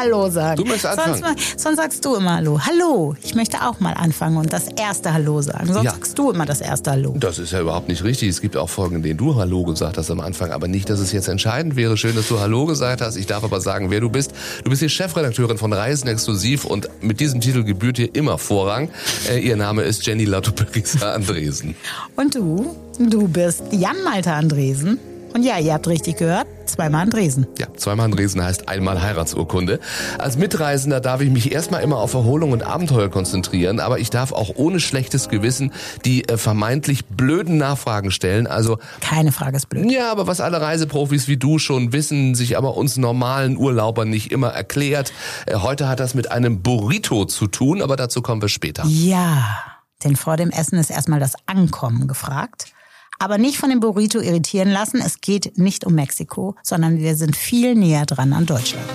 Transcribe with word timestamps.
Hallo 0.00 0.30
sagen. 0.30 0.56
Du 0.56 0.64
möchtest 0.64 0.86
anfangen. 0.98 1.22
Sonst, 1.22 1.60
sonst 1.60 1.76
sagst 1.76 2.04
du 2.04 2.14
immer 2.16 2.36
Hallo. 2.36 2.58
Hallo. 2.66 3.14
Ich 3.22 3.34
möchte 3.34 3.58
auch 3.62 3.80
mal 3.80 3.92
anfangen 3.92 4.38
und 4.38 4.50
das 4.52 4.68
erste 4.68 5.12
Hallo 5.12 5.42
sagen. 5.42 5.66
Sonst 5.66 5.84
Ja. 5.84 5.90
sagst 5.92 6.18
du 6.18 6.30
immer 6.30 6.46
das 6.46 6.62
erste 6.62 6.90
Hallo. 6.92 7.14
Das 7.20 7.38
ist 7.38 7.52
ja 7.52 7.60
überhaupt 7.60 7.88
nicht 7.88 8.02
richtig. 8.02 8.30
Es 8.30 8.40
gibt 8.40 8.56
auch 8.56 8.70
Folgen, 8.70 8.96
in 8.96 9.02
denen 9.02 9.18
du 9.18 9.36
Hallo 9.36 9.62
gesagt 9.64 9.98
hast 9.98 10.10
am 10.10 10.20
Anfang, 10.20 10.52
aber 10.52 10.68
nicht, 10.68 10.88
dass 10.88 11.00
es 11.00 11.12
jetzt 11.12 11.28
entscheidend 11.28 11.76
wäre. 11.76 11.98
Schön, 11.98 12.16
dass 12.16 12.28
du 12.28 12.40
Hallo 12.40 12.64
gesagt 12.64 13.02
hast. 13.02 13.16
Ich 13.16 13.26
darf 13.26 13.44
aber 13.44 13.60
sagen, 13.60 13.90
wer 13.90 14.00
du 14.00 14.08
bist. 14.08 14.32
Du 14.64 14.70
bist 14.70 14.80
die 14.80 14.88
Chefredakteurin 14.88 15.58
von 15.58 15.72
Reisen 15.72 16.08
Exklusiv 16.08 16.64
und 16.64 16.88
mit 17.02 17.20
diesem 17.20 17.40
Titel 17.42 17.62
gebührt 17.64 17.98
dir 17.98 18.08
immer 18.14 18.38
Vorrang. 18.38 18.88
Äh, 19.28 19.40
ihr 19.40 19.56
Name 19.56 19.82
ist 19.82 20.06
Jenny 20.06 20.24
Latto-Berisa 20.24 21.12
Andresen. 21.12 21.74
Und 22.16 22.34
du? 22.34 22.74
Du 22.98 23.28
bist 23.28 23.64
Jan 23.70 24.02
Malte 24.02 24.32
Andresen. 24.32 24.98
Und 25.34 25.44
ja, 25.44 25.58
ihr 25.58 25.74
habt 25.74 25.86
richtig 25.86 26.16
gehört, 26.16 26.46
zweimal 26.72 27.02
Andresen. 27.02 27.46
Ja, 27.58 27.66
zweimal 27.76 28.06
Andresen 28.06 28.42
heißt 28.42 28.68
einmal 28.68 29.02
Heiratsurkunde. 29.02 29.80
Als 30.18 30.36
Mitreisender 30.36 31.00
darf 31.00 31.20
ich 31.20 31.30
mich 31.30 31.52
erstmal 31.52 31.82
immer 31.82 31.98
auf 31.98 32.14
Erholung 32.14 32.52
und 32.52 32.62
Abenteuer 32.62 33.08
konzentrieren, 33.08 33.80
aber 33.80 33.98
ich 33.98 34.10
darf 34.10 34.32
auch 34.32 34.50
ohne 34.56 34.80
schlechtes 34.80 35.28
Gewissen 35.28 35.72
die 36.04 36.28
äh, 36.28 36.36
vermeintlich 36.36 37.06
blöden 37.06 37.56
Nachfragen 37.58 38.10
stellen. 38.10 38.46
Also 38.46 38.78
Keine 39.00 39.32
Frage 39.32 39.56
ist 39.56 39.68
blöd. 39.68 39.90
Ja, 39.90 40.10
aber 40.10 40.26
was 40.26 40.40
alle 40.40 40.60
Reiseprofis 40.60 41.28
wie 41.28 41.36
du 41.36 41.58
schon 41.58 41.92
wissen, 41.92 42.34
sich 42.34 42.56
aber 42.56 42.76
uns 42.76 42.96
normalen 42.96 43.56
Urlaubern 43.56 44.08
nicht 44.10 44.30
immer 44.32 44.48
erklärt. 44.48 45.12
Äh, 45.46 45.56
Heute 45.56 45.88
hat 45.88 46.00
das 46.00 46.14
mit 46.14 46.32
einem 46.32 46.62
Burrito 46.62 47.26
zu 47.26 47.46
tun, 47.46 47.82
aber 47.82 47.96
dazu 47.96 48.22
kommen 48.22 48.42
wir 48.42 48.48
später. 48.48 48.84
Ja, 48.86 49.58
denn 50.04 50.16
vor 50.16 50.36
dem 50.36 50.50
Essen 50.50 50.78
ist 50.78 50.90
erstmal 50.90 51.20
das 51.20 51.34
Ankommen 51.46 52.08
gefragt. 52.08 52.72
Aber 53.20 53.36
nicht 53.36 53.58
von 53.58 53.68
dem 53.68 53.80
Burrito 53.80 54.18
irritieren 54.18 54.70
lassen. 54.70 55.00
Es 55.04 55.20
geht 55.20 55.58
nicht 55.58 55.84
um 55.84 55.94
Mexiko, 55.94 56.56
sondern 56.62 56.98
wir 56.98 57.14
sind 57.16 57.36
viel 57.36 57.74
näher 57.74 58.06
dran 58.06 58.32
an 58.32 58.46
Deutschland. 58.46 58.88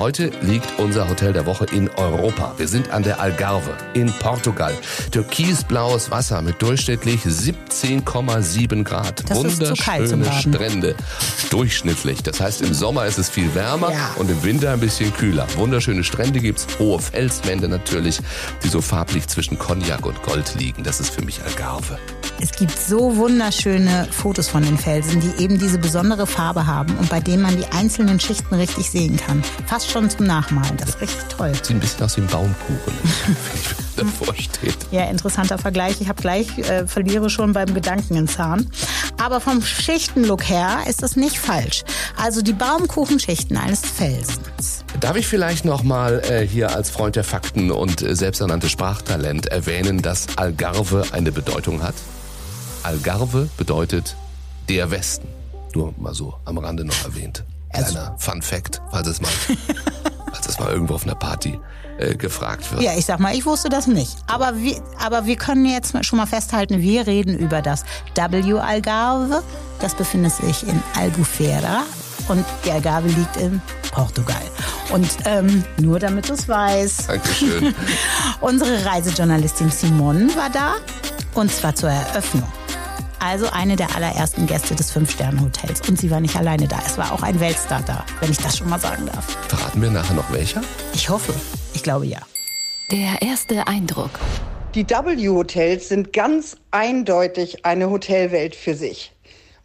Heute 0.00 0.30
liegt 0.40 0.78
unser 0.78 1.10
Hotel 1.10 1.34
der 1.34 1.44
Woche 1.44 1.66
in 1.66 1.90
Europa. 1.90 2.54
Wir 2.56 2.68
sind 2.68 2.90
an 2.90 3.02
der 3.02 3.20
Algarve 3.20 3.76
in 3.92 4.10
Portugal. 4.10 4.72
Türkisblaues 5.10 6.10
Wasser 6.10 6.40
mit 6.40 6.62
durchschnittlich 6.62 7.20
17,7 7.20 8.82
Grad. 8.82 9.28
Das 9.28 9.36
Wunderschöne. 9.36 10.32
Strände. 10.32 10.94
Durchschnittlich. 11.50 12.22
Das 12.22 12.40
heißt, 12.40 12.62
im 12.62 12.72
Sommer 12.72 13.04
ist 13.04 13.18
es 13.18 13.28
viel 13.28 13.54
wärmer 13.54 13.92
Ja. 13.92 14.14
und 14.16 14.30
im 14.30 14.42
Winter 14.42 14.72
ein 14.72 14.80
bisschen 14.80 15.12
kühler. 15.12 15.46
Wunderschöne 15.56 16.02
Strände 16.02 16.40
gibt's, 16.40 16.66
hohe 16.78 16.98
Felswände 16.98 17.68
natürlich, 17.68 18.20
die 18.64 18.68
so 18.68 18.80
farblich 18.80 19.28
zwischen 19.28 19.58
Cognac 19.58 20.06
und 20.06 20.22
Gold 20.22 20.54
liegen. 20.54 20.82
Das 20.82 21.00
ist 21.00 21.10
für 21.10 21.22
mich 21.22 21.42
Algarve. 21.44 21.98
Es 22.42 22.52
gibt 22.52 22.78
so 22.78 23.16
wunderschöne 23.16 24.08
Fotos 24.10 24.48
von 24.48 24.62
den 24.62 24.78
Felsen, 24.78 25.20
die 25.20 25.44
eben 25.44 25.58
diese 25.58 25.76
besondere 25.76 26.26
Farbe 26.26 26.66
haben 26.66 26.96
und 26.96 27.10
bei 27.10 27.20
denen 27.20 27.42
man 27.42 27.54
die 27.54 27.66
einzelnen 27.66 28.18
Schichten 28.18 28.54
richtig 28.54 28.90
sehen 28.90 29.18
kann. 29.18 29.42
Fast 29.66 29.90
schon 29.90 30.08
zum 30.08 30.24
Nachmalen. 30.24 30.74
Das 30.78 30.90
ist 30.90 31.00
richtig 31.02 31.22
toll. 31.36 31.52
Sieht 31.54 31.76
ein 31.76 31.80
bisschen 31.80 32.02
aus 32.02 32.16
wie 32.16 32.22
ein 32.22 32.26
Baumkuchen, 32.28 32.94
wenn 33.26 34.06
man 34.06 34.14
davor 34.14 34.34
steht. 34.34 34.76
Ja, 34.90 35.04
interessanter 35.04 35.58
Vergleich. 35.58 36.00
Ich 36.00 36.08
habe 36.08 36.22
gleich, 36.22 36.56
äh, 36.58 36.86
verliere 36.86 37.28
schon 37.28 37.52
beim 37.52 37.74
Gedanken 37.74 38.16
in 38.16 38.26
Zahn. 38.26 38.70
Aber 39.22 39.40
vom 39.40 39.60
Schichtenlook 39.60 40.48
her 40.48 40.78
ist 40.88 41.02
das 41.02 41.16
nicht 41.16 41.38
falsch. 41.38 41.82
Also 42.16 42.40
die 42.40 42.54
Baumkuchenschichten 42.54 43.58
eines 43.58 43.80
Felsens. 43.80 44.82
Darf 44.98 45.16
ich 45.16 45.26
vielleicht 45.26 45.66
noch 45.66 45.82
mal 45.82 46.22
äh, 46.24 46.46
hier 46.46 46.74
als 46.74 46.88
Freund 46.88 47.16
der 47.16 47.24
Fakten 47.24 47.70
und 47.70 48.00
äh, 48.00 48.16
selbsternannte 48.16 48.70
Sprachtalent 48.70 49.46
erwähnen, 49.46 50.00
dass 50.00 50.38
Algarve 50.38 51.04
eine 51.12 51.32
Bedeutung 51.32 51.82
hat? 51.82 51.94
Algarve 52.82 53.48
bedeutet 53.56 54.16
der 54.68 54.90
Westen. 54.90 55.28
Nur 55.74 55.94
mal 55.98 56.14
so 56.14 56.34
am 56.44 56.58
Rande 56.58 56.84
noch 56.84 57.04
erwähnt. 57.04 57.44
Kleiner 57.72 58.14
Fun 58.18 58.42
Fact, 58.42 58.80
falls 58.90 59.06
es 59.06 59.20
mal, 59.20 59.30
falls 60.32 60.48
es 60.48 60.58
mal 60.58 60.72
irgendwo 60.72 60.94
auf 60.94 61.04
einer 61.04 61.14
Party 61.14 61.58
äh, 61.98 62.16
gefragt 62.16 62.70
wird. 62.72 62.82
Ja, 62.82 62.92
ich 62.96 63.04
sag 63.04 63.20
mal, 63.20 63.34
ich 63.34 63.46
wusste 63.46 63.68
das 63.68 63.86
nicht. 63.86 64.16
Aber 64.26 64.56
wir, 64.56 64.82
aber 64.98 65.26
wir 65.26 65.36
können 65.36 65.66
jetzt 65.66 65.94
schon 66.04 66.16
mal 66.16 66.26
festhalten, 66.26 66.80
wir 66.80 67.06
reden 67.06 67.38
über 67.38 67.62
das 67.62 67.84
W 68.14 68.58
Algarve. 68.58 69.42
Das 69.80 69.94
befindet 69.94 70.32
sich 70.32 70.66
in 70.66 70.82
Albufeira 70.96 71.84
und 72.28 72.44
die 72.64 72.72
Algarve 72.72 73.08
liegt 73.08 73.36
in 73.36 73.62
Portugal. 73.92 74.42
Und 74.92 75.08
ähm, 75.24 75.64
nur 75.80 75.98
damit 75.98 76.28
du 76.28 76.34
es 76.34 76.48
weißt, 76.48 77.08
Dankeschön. 77.08 77.74
unsere 78.40 78.84
Reisejournalistin 78.84 79.70
Simone 79.70 80.34
war 80.34 80.50
da 80.50 80.74
und 81.34 81.52
zwar 81.52 81.74
zur 81.74 81.90
Eröffnung. 81.90 82.50
Also 83.22 83.48
eine 83.52 83.76
der 83.76 83.94
allerersten 83.94 84.46
Gäste 84.46 84.74
des 84.74 84.90
Fünf-Sterne-Hotels. 84.92 85.86
Und 85.86 85.98
sie 85.98 86.10
war 86.10 86.20
nicht 86.20 86.36
alleine 86.36 86.66
da. 86.66 86.78
Es 86.84 86.96
war 86.96 87.12
auch 87.12 87.22
ein 87.22 87.38
Weltstar 87.38 87.82
da, 87.86 88.04
wenn 88.20 88.30
ich 88.30 88.38
das 88.38 88.56
schon 88.56 88.68
mal 88.70 88.80
sagen 88.80 89.06
darf. 89.06 89.36
Verraten 89.48 89.82
wir 89.82 89.90
nachher 89.90 90.14
noch 90.14 90.32
welcher? 90.32 90.62
Ich 90.94 91.10
hoffe. 91.10 91.34
Ich 91.74 91.82
glaube 91.82 92.06
ja. 92.06 92.20
Der 92.90 93.20
erste 93.20 93.66
Eindruck. 93.66 94.10
Die 94.74 94.88
W-Hotels 94.88 95.88
sind 95.90 96.14
ganz 96.14 96.56
eindeutig 96.70 97.66
eine 97.66 97.90
Hotelwelt 97.90 98.56
für 98.56 98.74
sich. 98.74 99.12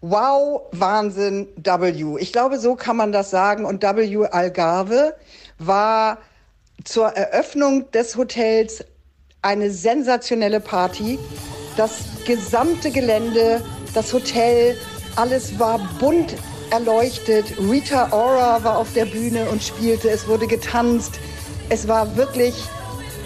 Wow, 0.02 0.64
Wahnsinn, 0.74 1.48
W. 1.56 2.18
Ich 2.20 2.34
glaube, 2.34 2.60
so 2.60 2.76
kann 2.76 2.98
man 2.98 3.14
das 3.14 3.32
sagen. 3.32 3.64
Und 3.64 3.82
W 3.82 4.28
Algarve 4.28 5.16
war 5.60 6.18
zur 6.84 7.08
Eröffnung 7.08 7.90
des 7.92 8.18
Hotels 8.18 8.84
eine 9.42 9.72
sensationelle 9.72 10.60
Party. 10.60 11.18
Das 11.78 11.92
gesamte 12.26 12.90
Gelände, 12.90 13.62
das 13.94 14.14
Hotel, 14.14 14.78
alles 15.16 15.60
war 15.60 15.80
bunt 16.00 16.36
erleuchtet. 16.70 17.46
Rita 17.60 18.10
Ora 18.12 18.64
war 18.64 18.78
auf 18.78 18.94
der 18.94 19.06
Bühne 19.06 19.50
und 19.50 19.62
spielte. 19.62 20.10
Es 20.10 20.28
wurde 20.28 20.48
getanzt. 20.48 21.20
Es 21.70 21.88
war 21.88 22.16
wirklich 22.16 22.54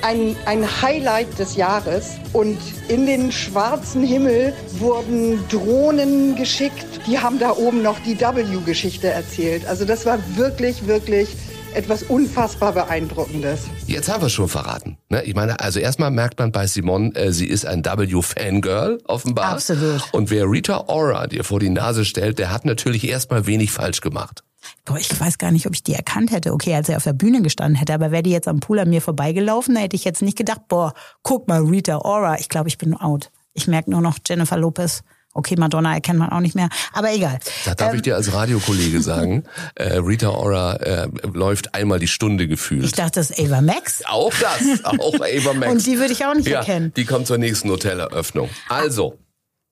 ein, 0.01 0.35
ein 0.45 0.65
Highlight 0.81 1.37
des 1.37 1.55
Jahres. 1.55 2.15
Und 2.33 2.57
in 2.87 3.05
den 3.05 3.31
schwarzen 3.31 4.03
Himmel 4.03 4.53
wurden 4.79 5.47
Drohnen 5.49 6.35
geschickt. 6.35 6.85
Die 7.07 7.19
haben 7.19 7.39
da 7.39 7.55
oben 7.55 7.81
noch 7.81 7.99
die 7.99 8.19
W-Geschichte 8.19 9.09
erzählt. 9.09 9.66
Also 9.67 9.85
das 9.85 10.05
war 10.05 10.19
wirklich, 10.35 10.87
wirklich 10.87 11.29
etwas 11.74 12.03
unfassbar 12.03 12.74
Beeindruckendes. 12.74 13.68
Jetzt 13.88 14.09
haben 14.09 14.22
wir 14.22 14.30
schon 14.30 14.50
verraten. 14.50 14.97
Ne? 15.09 15.24
Ich 15.24 15.35
meine, 15.35 15.59
also 15.59 15.80
erstmal 15.80 16.12
merkt 16.12 16.40
man 16.40 16.52
bei 16.52 16.68
Simon, 16.68 17.16
äh, 17.16 17.31
sie 17.31 17.47
ist 17.47 17.66
ein 17.66 17.85
W-Fangirl, 17.85 19.00
offenbar. 19.06 19.53
Absolut. 19.53 20.03
Und 20.12 20.29
wer 20.29 20.50
Rita 20.50 20.85
Ora 20.88 21.28
dir 21.28 21.44
vor 21.44 21.59
die 21.59 21.69
Nase 21.69 22.06
stellt, 22.06 22.40
der 22.40 22.52
hat 22.52 22.66
natürlich 22.66 23.08
erstmal 23.08 23.46
wenig 23.46 23.72
falsch 23.72 24.02
gemacht. 24.02 24.44
Boah, 24.85 24.97
ich 24.97 25.19
weiß 25.19 25.38
gar 25.38 25.52
nicht, 25.52 25.68
ob 25.68 25.74
ich 25.74 25.84
die 25.84 25.94
erkannt 25.94 26.31
hätte. 26.31 26.53
Okay, 26.53 26.74
als 26.75 26.90
er 26.90 26.97
auf 26.97 27.03
der 27.03 27.13
Bühne 27.13 27.41
gestanden 27.41 27.75
hätte, 27.75 27.94
aber 27.94 28.12
wäre 28.12 28.24
die 28.24 28.31
jetzt 28.31 28.47
am 28.47 28.59
Pool 28.59 28.79
an 28.79 28.90
mir 28.90 29.02
vorbeigelaufen, 29.02 29.75
da 29.75 29.81
hätte 29.81 29.96
ich 29.96 30.03
jetzt 30.03 30.22
nicht 30.22 30.38
gedacht, 30.38 30.62
boah, 30.68 30.94
guck 31.24 31.47
mal, 31.47 31.62
Rita 31.63 32.00
Ora. 32.00 32.40
Ich 32.40 32.50
glaube, 32.50 32.69
ich 32.69 32.78
bin 32.78 32.96
out. 32.96 33.31
Ich 33.53 33.68
merke 33.68 33.91
nur 33.91 34.02
noch 34.02 34.18
Jennifer 34.28 34.58
Lopez. 34.58 35.03
Okay, 35.34 35.56
Madonna 35.57 35.94
erkennt 35.94 36.19
man 36.19 36.29
auch 36.29 36.40
nicht 36.40 36.56
mehr. 36.56 36.69
Aber 36.91 37.13
egal. 37.13 37.40
Da 37.66 37.75
darf 37.75 37.90
Ähm, 37.91 37.95
ich 37.97 38.01
dir 38.01 38.16
als 38.16 38.34
Radiokollege 38.34 39.01
sagen, 39.01 39.44
äh, 39.75 39.97
Rita 39.97 40.29
Ora 40.29 40.75
äh, 40.78 41.07
läuft 41.34 41.75
einmal 41.75 42.00
die 42.00 42.07
Stunde 42.07 42.47
gefühlt. 42.47 42.84
ich 42.84 42.91
dachte, 42.94 43.19
das 43.19 43.29
ist 43.29 43.40
Ava 43.40 43.62
Max. 43.62 44.01
auch 44.07 44.34
das, 44.41 44.84
auch 44.84 45.13
Ava 45.22 45.53
Max. 45.53 45.72
Und 45.72 45.85
die 45.85 46.00
würde 46.00 46.13
ich 46.13 46.25
auch 46.25 46.34
nicht 46.34 46.47
ja, 46.47 46.59
erkennen. 46.59 46.91
Die 46.96 47.05
kommt 47.05 47.28
zur 47.28 47.37
nächsten 47.37 47.70
Hoteleröffnung. 47.70 48.49
Also, 48.70 49.20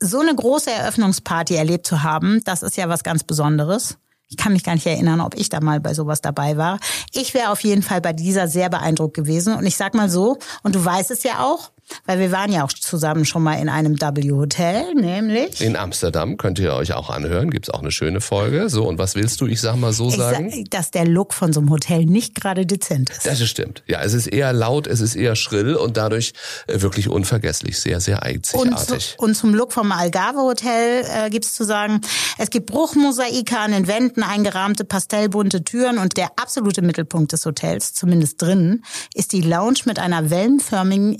So 0.02 0.20
eine 0.20 0.36
große 0.36 0.70
Eröffnungsparty 0.72 1.56
erlebt 1.56 1.88
zu 1.88 2.04
haben, 2.04 2.42
das 2.46 2.62
ist 2.62 2.78
ja 2.78 2.88
was 2.88 3.04
ganz 3.04 3.24
Besonderes. 3.24 3.98
Ich 4.30 4.38
kann 4.38 4.54
mich 4.54 4.64
gar 4.64 4.76
nicht 4.76 4.86
erinnern, 4.86 5.22
ob 5.22 5.36
ich 5.36 5.50
da 5.50 5.60
mal 5.62 5.80
bei 5.80 5.94
sowas 5.94 6.22
dabei 6.22 6.58
war. 6.58 6.80
Ich 7.14 7.34
wäre 7.34 7.50
auf 7.50 7.62
jeden 7.62 7.82
Fall 7.82 8.02
bei 8.02 8.12
dieser 8.14 8.48
sehr 8.50 8.70
beeindruckt 8.70 9.16
gewesen. 9.16 9.56
Und 9.56 9.66
ich 9.66 9.78
sag 9.78 9.94
mal 9.96 10.10
so, 10.10 10.38
und 10.64 10.76
du 10.76 10.84
weißt 10.86 11.12
es 11.12 11.24
ja 11.24 11.40
auch, 11.46 11.72
weil 12.06 12.20
wir 12.20 12.32
waren 12.32 12.52
ja 12.52 12.64
auch 12.64 12.72
zusammen 12.74 13.26
schon 13.26 13.44
mal 13.44 13.56
in 13.56 13.70
einem 13.70 14.00
W-Hotel, 14.02 14.94
nämlich. 14.96 15.62
in 15.62 15.76
Amsterdam 15.76 16.38
könnt 16.38 16.60
ihr 16.60 16.74
euch 16.74 16.94
auch 16.94 17.10
anhören, 17.10 17.50
gibt's 17.50 17.70
auch 17.70 17.82
eine 17.82 17.92
schöne 17.92 18.22
Folge. 18.22 18.70
So, 18.70 18.88
und 18.88 18.98
was 18.98 19.16
willst 19.16 19.42
du, 19.42 19.48
ich 19.48 19.62
sag 19.62 19.76
mal 19.76 19.94
so 19.94 20.10
Ich 20.10 20.16
sagen? 20.16 20.50
sag, 20.52 20.72
dass 20.72 20.92
der 20.92 21.06
Look 21.06 21.34
von 21.34 21.54
so 21.54 21.60
einem 21.60 21.70
Hotel 21.70 22.06
nicht 22.06 22.36
gerade 22.36 22.66
dezent 22.66 23.10
ist. 23.10 23.26
Das 23.26 23.42
stimmt. 23.48 23.84
Ja, 23.88 24.02
es 24.02 24.14
ist 24.14 24.28
eher 24.28 24.54
laut, 24.54 24.88
es 24.88 25.00
ist 25.02 25.16
eher 25.16 25.36
schrill 25.36 25.76
und 25.76 25.98
dadurch 25.98 26.34
äh, 26.68 26.82
wirklich 26.82 27.10
unvergesslich, 27.10 27.80
sehr, 27.80 28.00
sehr 28.02 28.18
Und, 28.18 28.24
einzigartig. 28.24 29.16
zu, 29.18 29.24
und 29.24 29.36
zum 29.36 29.54
Look 29.54 29.72
vom 29.74 29.92
Algarve 29.92 30.40
Hotel 30.40 31.06
äh, 31.06 31.30
gibt's 31.30 31.54
zu 31.56 31.64
sagen, 31.64 32.02
es 32.38 32.50
gibt 32.50 32.68
Bruchmosaike 32.68 33.58
an 33.60 33.72
den 33.72 33.88
Wänden, 33.88 34.24
eingerahmte 34.24 34.84
pastellbunte 34.86 35.64
Türen 35.64 35.98
und 35.98 36.18
der 36.18 36.32
absolute 36.42 36.82
Mittelpunkt 36.82 37.32
des 37.32 37.46
Hotels, 37.46 37.94
zumindest 37.94 38.42
drinnen, 38.42 38.84
ist 39.14 39.32
die 39.34 39.42
Lounge 39.42 39.80
mit 39.86 40.00
einer 40.00 40.30
wellenförmigen 40.30 41.14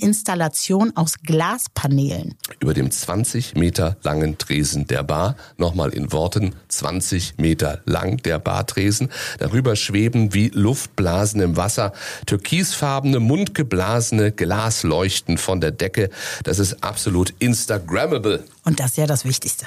Dekoration 0.58 0.92
aus 0.96 1.14
Glaspaneelen. 1.22 2.34
Über 2.58 2.74
dem 2.74 2.90
20 2.90 3.54
Meter 3.54 3.96
langen 4.02 4.38
Tresen 4.38 4.86
der 4.88 5.04
Bar, 5.04 5.36
nochmal 5.56 5.90
in 5.90 6.10
Worten 6.10 6.54
20 6.66 7.38
Meter 7.38 7.80
lang 7.84 8.16
der 8.18 8.40
Bartresen. 8.40 9.08
Darüber 9.38 9.76
schweben 9.76 10.34
wie 10.34 10.48
Luftblasen 10.48 11.40
im 11.40 11.56
Wasser 11.56 11.92
türkisfarbene, 12.26 13.20
mundgeblasene 13.20 14.32
Glasleuchten 14.32 15.38
von 15.38 15.60
der 15.60 15.70
Decke. 15.70 16.10
Das 16.42 16.58
ist 16.58 16.82
absolut 16.82 17.32
Instagrammable. 17.38 18.42
Und 18.64 18.80
das 18.80 18.92
ist 18.92 18.96
ja 18.96 19.06
das 19.06 19.24
Wichtigste. 19.24 19.66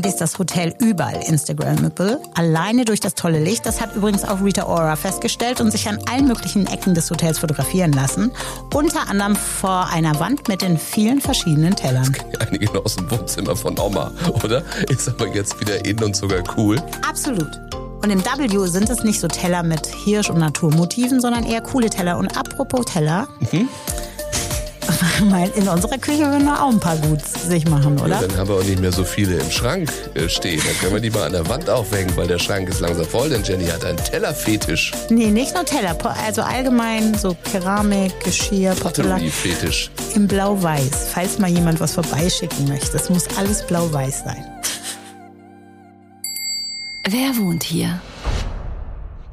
Eigentlich 0.00 0.14
ist 0.14 0.20
das 0.22 0.38
Hotel 0.38 0.74
überall 0.78 1.20
Instagrammable, 1.26 2.22
alleine 2.34 2.86
durch 2.86 3.00
das 3.00 3.14
tolle 3.14 3.38
Licht. 3.38 3.66
Das 3.66 3.82
hat 3.82 3.94
übrigens 3.94 4.24
auch 4.24 4.42
Rita 4.42 4.64
Ora 4.64 4.96
festgestellt 4.96 5.60
und 5.60 5.70
sich 5.70 5.86
an 5.90 5.98
allen 6.10 6.26
möglichen 6.26 6.66
Ecken 6.66 6.94
des 6.94 7.10
Hotels 7.10 7.38
fotografieren 7.38 7.92
lassen. 7.92 8.32
Unter 8.72 9.10
anderem 9.10 9.36
vor 9.36 9.88
einer 9.92 10.18
Wand 10.18 10.48
mit 10.48 10.62
den 10.62 10.78
vielen 10.78 11.20
verschiedenen 11.20 11.76
Tellern. 11.76 12.16
Einige 12.38 12.72
noch 12.72 12.86
aus 12.86 12.96
dem 12.96 13.10
Wohnzimmer 13.10 13.54
von 13.54 13.78
Oma, 13.78 14.10
oder? 14.42 14.62
Ist 14.88 15.06
aber 15.06 15.26
jetzt 15.34 15.60
wieder 15.60 15.84
in 15.84 16.02
und 16.02 16.16
sogar 16.16 16.42
cool. 16.56 16.82
Absolut. 17.06 17.60
Und 18.02 18.08
im 18.08 18.24
W 18.24 18.66
sind 18.68 18.88
es 18.88 19.04
nicht 19.04 19.20
so 19.20 19.28
Teller 19.28 19.62
mit 19.62 19.86
Hirsch- 19.86 20.30
und 20.30 20.38
Naturmotiven, 20.38 21.20
sondern 21.20 21.44
eher 21.44 21.60
coole 21.60 21.90
Teller. 21.90 22.16
Und 22.16 22.38
apropos 22.38 22.86
Teller, 22.86 23.28
mhm. 23.52 23.68
in 25.56 25.68
unserer 25.68 25.98
Küche 25.98 26.26
würden 26.26 26.44
wir 26.44 26.62
auch 26.62 26.70
ein 26.70 26.80
paar 26.80 26.96
gut 26.96 27.24
sich 27.24 27.66
machen, 27.68 27.98
oder? 28.00 28.20
Ja, 28.20 28.20
dann 28.20 28.36
haben 28.36 28.48
wir 28.48 28.56
auch 28.56 28.64
nicht 28.64 28.80
mehr 28.80 28.92
so 28.92 29.04
viele 29.04 29.38
im 29.38 29.50
Schrank 29.50 29.90
äh, 30.14 30.28
stehen. 30.28 30.60
Dann 30.64 30.78
können 30.78 30.94
wir 30.94 31.00
die 31.00 31.10
mal 31.10 31.24
an 31.24 31.32
der 31.32 31.48
Wand 31.48 31.68
aufhängen, 31.70 32.10
weil 32.16 32.26
der 32.26 32.38
Schrank 32.38 32.68
ist 32.68 32.80
langsam 32.80 33.06
voll, 33.06 33.30
denn 33.30 33.42
Jenny 33.42 33.66
hat 33.66 33.84
einen 33.84 33.98
Tellerfetisch. 33.98 34.92
Nee, 35.08 35.26
nicht 35.26 35.54
nur 35.54 35.64
Teller, 35.64 35.96
also 36.24 36.42
allgemein 36.42 37.14
so 37.14 37.36
Keramik, 37.50 38.12
Geschirr, 38.24 38.74
Porzellan. 38.74 39.20
Fetisch. 39.30 39.90
In 40.14 40.26
blau-weiß, 40.26 41.08
falls 41.12 41.38
mal 41.38 41.50
jemand 41.50 41.80
was 41.80 41.92
vorbeischicken 41.92 42.68
möchte. 42.68 42.96
Es 42.96 43.08
muss 43.08 43.24
alles 43.38 43.66
blau-weiß 43.66 44.24
sein. 44.24 44.44
Wer 47.08 47.36
wohnt 47.38 47.62
hier? 47.62 48.00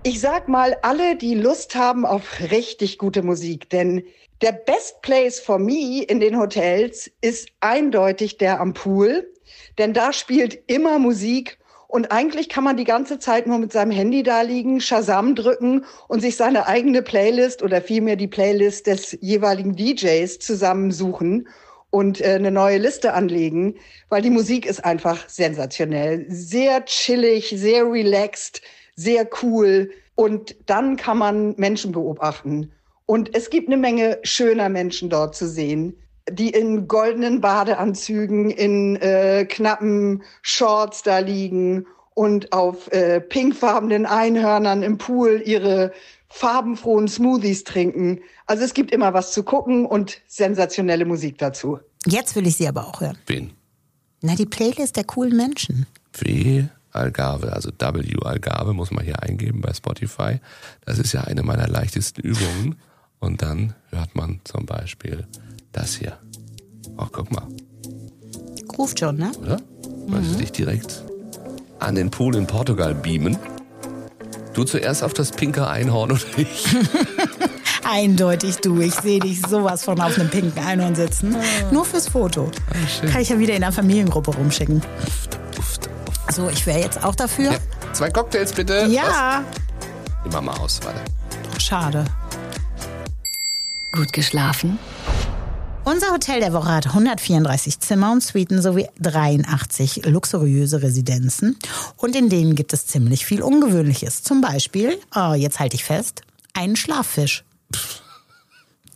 Ich 0.10 0.22
sag 0.22 0.48
mal, 0.48 0.78
alle, 0.84 1.18
die 1.18 1.34
Lust 1.34 1.76
haben 1.76 2.06
auf 2.06 2.40
richtig 2.40 2.98
gute 2.98 3.24
Musik, 3.24 3.70
denn 3.70 4.06
der 4.42 4.54
Best 4.54 5.02
Place 5.02 5.42
for 5.42 5.60
me 5.60 6.02
in 6.02 6.22
den 6.22 6.40
Hotels 6.40 7.12
ist 7.20 7.50
eindeutig 7.60 8.38
der 8.38 8.62
am 8.62 8.74
Pool, 8.74 9.30
denn 9.78 9.92
da 9.92 10.14
spielt 10.14 10.60
immer 10.68 10.98
Musik 10.98 11.58
und 11.90 12.10
eigentlich 12.10 12.48
kann 12.48 12.64
man 12.64 12.78
die 12.78 12.86
ganze 12.86 13.20
Zeit 13.20 13.48
nur 13.48 13.58
mit 13.58 13.74
seinem 13.74 13.92
Handy 13.92 14.24
da 14.24 14.44
liegen, 14.44 14.80
Shazam 14.80 15.36
drücken 15.36 15.84
und 16.08 16.22
sich 16.22 16.38
seine 16.38 16.68
eigene 16.68 17.02
Playlist 17.02 17.62
oder 17.62 17.82
vielmehr 17.82 18.16
die 18.16 18.30
Playlist 18.30 18.88
des 18.88 19.18
jeweiligen 19.20 19.76
DJs 19.76 20.40
zusammensuchen 20.40 21.50
und 21.90 22.22
äh, 22.22 22.36
eine 22.36 22.52
neue 22.52 22.78
Liste 22.78 23.14
anlegen, 23.14 23.76
weil 24.08 24.22
die 24.22 24.30
Musik 24.30 24.68
ist 24.68 24.86
einfach 24.86 25.28
sensationell. 25.28 26.26
Sehr 26.30 26.86
chillig, 26.86 27.50
sehr 27.50 27.84
relaxed, 27.92 28.62
sehr 28.98 29.30
cool. 29.42 29.92
Und 30.16 30.56
dann 30.66 30.98
kann 30.98 31.18
man 31.18 31.56
Menschen 31.56 31.94
beobachten. 31.94 32.72
Und 33.06 33.34
es 33.34 33.50
gibt 33.50 33.70
eine 33.70 33.78
Menge 33.78 34.20
schöner 34.24 34.68
Menschen 34.68 35.10
dort 35.10 35.36
zu 35.36 35.48
sehen, 35.48 35.96
die 36.30 36.50
in 36.50 36.90
goldenen 36.90 37.40
Badeanzügen, 37.40 38.50
in 38.50 38.98
äh, 38.98 39.46
knappen 39.46 40.24
Shorts 40.42 41.04
da 41.04 41.20
liegen 41.20 41.86
und 42.16 42.52
auf 42.52 42.92
äh, 42.92 43.22
pinkfarbenen 43.22 44.06
Einhörnern 44.06 44.84
im 44.84 44.98
Pool 44.98 45.42
ihre 45.46 45.94
farbenfrohen 46.28 47.08
Smoothies 47.08 47.64
trinken. 47.64 48.20
Also 48.46 48.64
es 48.64 48.74
gibt 48.74 48.92
immer 48.92 49.14
was 49.14 49.32
zu 49.32 49.44
gucken 49.44 49.86
und 49.86 50.20
sensationelle 50.28 51.06
Musik 51.06 51.38
dazu. 51.38 51.80
Jetzt 52.06 52.36
will 52.36 52.48
ich 52.48 52.58
sie 52.58 52.68
aber 52.68 52.88
auch 52.88 53.00
hören. 53.00 53.18
Wen? 53.28 53.52
Na, 54.22 54.36
die 54.36 54.46
Playlist 54.46 54.98
der 54.98 55.04
coolen 55.06 55.38
Menschen. 55.38 55.86
W. 56.14 56.66
Algarve, 56.98 57.54
also 57.54 57.70
W 57.70 58.18
Algarve 58.24 58.74
muss 58.74 58.92
man 58.92 59.04
hier 59.04 59.22
eingeben 59.24 59.62
bei 59.62 59.74
Spotify. 59.74 60.40
Das 60.86 61.00
ist 61.00 61.14
ja 61.14 61.22
eine 61.22 61.44
meiner 61.44 61.68
leichtesten 61.68 62.22
Übungen. 62.22 62.76
Und 63.20 63.42
dann 63.42 63.74
hört 63.90 64.16
man 64.16 64.42
zum 64.44 64.66
Beispiel 64.66 65.26
das 65.72 65.96
hier. 65.96 66.18
Ach, 66.98 67.10
guck 67.12 67.32
mal. 67.32 67.48
Ruft 68.78 69.00
schon, 69.00 69.18
ne? 69.18 69.32
Oder? 69.42 69.60
Wolltest 70.08 70.34
mhm. 70.34 70.38
dich 70.40 70.52
direkt 70.52 71.04
an 71.80 71.96
den 71.96 72.12
Pool 72.12 72.36
in 72.36 72.46
Portugal 72.46 72.94
beamen? 72.94 73.38
Du 74.54 74.64
zuerst 74.64 75.04
auf 75.04 75.14
das 75.14 75.32
pinke 75.32 75.68
Einhorn 75.68 76.12
oder 76.12 76.22
ich? 76.38 76.66
Eindeutig 77.90 78.58
du. 78.58 78.82
Ich 78.82 78.96
sehe 78.96 79.20
dich 79.20 79.42
sowas 79.42 79.84
von 79.84 80.00
auf 80.02 80.20
einem 80.20 80.30
pinken 80.30 80.64
Einhorn 80.64 80.96
sitzen. 80.96 81.36
Ah. 81.36 81.72
Nur 81.72 81.86
fürs 81.86 82.10
Foto. 82.10 82.52
Ah, 82.72 83.08
Kann 83.08 83.22
ich 83.22 83.30
ja 83.30 83.40
wieder 83.40 83.54
in 83.54 83.62
der 83.62 83.72
Familiengruppe 83.72 84.32
rumschicken. 84.32 84.82
Uft, 86.38 86.48
uft, 86.48 86.48
uft. 86.48 86.48
So, 86.48 86.50
ich 86.50 86.66
wäre 86.66 86.80
jetzt 86.80 87.04
auch 87.04 87.16
dafür. 87.16 87.52
Ja, 87.52 87.60
zwei 87.94 88.10
Cocktails 88.10 88.54
bitte. 88.54 88.88
Ja. 88.90 89.44
Was? 89.44 90.24
Die 90.26 90.30
Mama 90.30 90.54
aus, 90.58 90.80
warte. 90.84 91.00
Schade. 91.60 92.06
Gut 93.92 94.14
geschlafen? 94.14 94.78
Unser 95.84 96.12
Hotel 96.12 96.42
der 96.42 96.52
Woche 96.52 96.70
hat 96.70 96.88
134 96.88 97.80
Zimmer 97.80 98.12
und 98.12 98.22
Suiten 98.22 98.62
sowie 98.62 98.88
83 99.00 100.06
luxuriöse 100.06 100.82
Residenzen. 100.82 101.58
Und 101.96 102.16
in 102.16 102.30
denen 102.30 102.56
gibt 102.56 102.74
es 102.74 102.88
ziemlich 102.88 103.26
viel 103.26 103.42
Ungewöhnliches. 103.42 104.22
Zum 104.22 104.42
Beispiel, 104.42 105.00
oh, 105.16 105.34
jetzt 105.34 105.60
halte 105.60 105.76
ich 105.76 105.86
fest, 105.86 106.24
einen 106.54 106.76
Schlaffisch. 106.76 107.46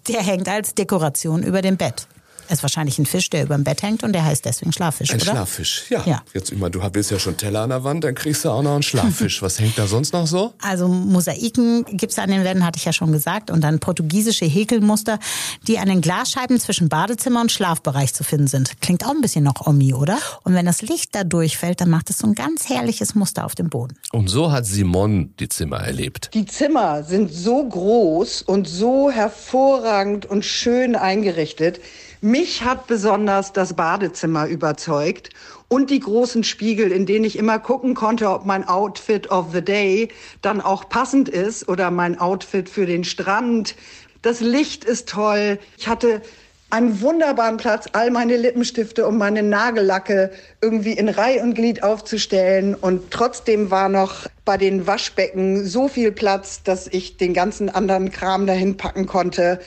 Der 0.10 0.22
hängt 0.22 0.50
als 0.50 0.76
Dekoration 0.76 1.44
über 1.44 1.62
dem 1.62 1.78
Bett 1.78 2.08
ist 2.52 2.64
wahrscheinlich 2.64 3.00
ein 3.00 3.06
Fisch, 3.06 3.30
der 3.30 3.44
über 3.44 3.56
dem 3.56 3.64
Bett 3.64 3.82
hängt 3.82 4.04
und 4.04 4.14
der 4.14 4.26
heißt 4.26 4.46
deswegen 4.46 4.72
Schlaffisch, 4.74 5.12
ein 5.12 5.22
oder? 5.22 5.32
Schlaffisch, 5.32 5.86
ja. 5.90 6.04
ja. 6.06 6.22
Jetzt 6.34 6.52
immer, 6.52 6.70
du 6.70 6.82
willst 6.94 7.12
ja 7.12 7.20
schon 7.20 7.38
Teller 7.38 7.62
an 7.62 7.70
der 7.70 7.84
Wand, 7.84 8.04
dann 8.04 8.16
kriegst 8.16 8.46
du 8.46 8.50
auch 8.50 8.62
noch 8.62 8.74
einen 8.74 8.84
Schlaffisch. 8.84 9.42
Was 9.42 9.60
hängt 9.60 9.78
da 9.78 9.88
sonst 9.88 10.14
noch 10.14 10.28
so? 10.28 10.54
Also 10.62 10.88
Mosaiken 10.88 11.86
gibt's 11.86 12.20
an 12.20 12.30
den 12.30 12.44
Wänden, 12.44 12.66
hatte 12.66 12.78
ich 12.78 12.86
ja 12.86 12.94
schon 12.94 13.12
gesagt, 13.12 13.52
und 13.52 13.62
dann 13.62 13.80
portugiesische 13.80 14.46
Häkelmuster, 14.46 15.20
die 15.68 15.80
an 15.80 15.88
den 15.88 16.02
Glasscheiben 16.02 16.60
zwischen 16.60 16.90
Badezimmer 16.90 17.42
und 17.42 17.52
Schlafbereich 17.52 18.14
zu 18.14 18.24
finden 18.24 18.48
sind. 18.48 18.82
Klingt 18.82 19.06
auch 19.06 19.12
ein 19.12 19.22
bisschen 19.22 19.44
noch 19.44 19.66
Omi, 19.66 19.94
oder? 19.94 20.18
Und 20.44 20.54
wenn 20.54 20.66
das 20.66 20.82
Licht 20.82 21.16
da 21.16 21.24
durchfällt, 21.24 21.82
dann 21.82 21.90
macht 21.90 22.10
es 22.10 22.20
so 22.20 22.28
ein 22.28 22.36
ganz 22.36 22.70
herrliches 22.70 23.16
Muster 23.16 23.46
auf 23.46 23.56
dem 23.56 23.70
Boden. 23.70 23.98
Und 24.12 24.28
so 24.28 24.52
hat 24.52 24.66
Simon 24.66 25.34
die 25.40 25.50
Zimmer 25.50 25.78
erlebt. 25.78 26.32
Die 26.34 26.46
Zimmer 26.46 27.04
sind 27.04 27.34
so 27.34 27.68
groß 27.68 28.42
und 28.42 28.68
so 28.68 29.10
hervorragend 29.12 30.26
und 30.26 30.46
schön 30.46 30.96
eingerichtet. 30.96 31.80
Mich 32.24 32.64
hat 32.64 32.86
besonders 32.86 33.52
das 33.52 33.74
Badezimmer 33.74 34.46
überzeugt 34.46 35.32
und 35.70 35.90
die 35.90 36.00
großen 36.00 36.44
Spiegel, 36.44 36.92
in 36.92 37.08
denen 37.08 37.26
ich 37.26 37.36
immer 37.36 37.58
gucken 37.58 37.96
konnte, 37.96 38.30
ob 38.30 38.46
mein 38.46 38.68
Outfit 38.68 39.32
of 39.32 39.48
the 39.54 39.64
Day 39.64 40.10
dann 40.44 40.62
auch 40.62 40.88
passend 40.88 41.30
ist 41.30 41.68
oder 41.68 41.90
mein 41.90 42.20
Outfit 42.20 42.70
für 42.70 42.86
den 42.86 43.06
Strand. 43.06 43.76
Das 44.22 44.40
Licht 44.40 44.86
ist 44.86 45.10
toll. 45.10 45.58
Ich 45.80 45.88
hatte 45.88 46.22
einen 46.70 47.02
wunderbaren 47.02 47.58
Platz, 47.58 47.88
all 47.92 48.12
meine 48.12 48.38
Lippenstifte 48.38 49.08
und 49.08 49.18
meine 49.18 49.42
Nagellacke 49.42 50.30
irgendwie 50.62 50.94
in 50.94 51.10
Reih 51.10 51.42
und 51.42 51.56
Glied 51.56 51.82
aufzustellen. 51.82 52.76
Und 52.76 53.10
trotzdem 53.10 53.72
war 53.72 53.90
noch 53.90 54.28
bei 54.46 54.58
den 54.58 54.86
Waschbecken 54.86 55.66
so 55.66 55.88
viel 55.88 56.12
Platz, 56.12 56.62
dass 56.62 56.88
ich 56.88 57.18
den 57.18 57.34
ganzen 57.34 57.70
anderen 57.70 58.12
Kram 58.12 58.46
dahin 58.46 58.78
packen 58.78 59.08
konnte 59.08 59.60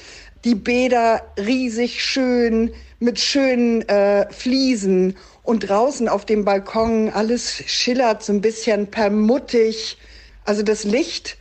die 0.45 0.55
Bäder 0.55 1.23
riesig 1.39 2.05
schön 2.05 2.73
mit 3.01 3.19
schönen 3.19 3.83
äh, 3.89 4.31
Fliesen 4.33 5.17
und 5.43 5.69
draußen 5.69 6.09
auf 6.09 6.25
dem 6.25 6.45
Balkon 6.45 7.11
alles 7.11 7.63
schillert 7.67 8.23
so 8.23 8.33
ein 8.33 8.41
bisschen 8.41 8.87
permuttig. 8.87 9.99
Also 10.45 10.63
das 10.63 10.85
Licht 10.85 11.39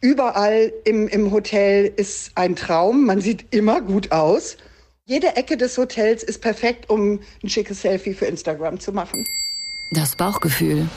überall 0.00 0.72
im, 0.84 1.08
im 1.08 1.32
Hotel 1.32 1.92
ist 1.96 2.32
ein 2.34 2.56
Traum. 2.56 3.04
Man 3.04 3.20
sieht 3.20 3.46
immer 3.54 3.80
gut 3.80 4.12
aus. 4.12 4.56
Jede 5.04 5.36
Ecke 5.36 5.56
des 5.56 5.78
Hotels 5.78 6.22
ist 6.22 6.40
perfekt, 6.40 6.90
um 6.90 7.20
ein 7.42 7.48
schickes 7.48 7.82
Selfie 7.82 8.14
für 8.14 8.26
Instagram 8.26 8.80
zu 8.80 8.92
machen. 8.92 9.24
Das 9.90 10.16
Bauchgefühl. 10.16 10.88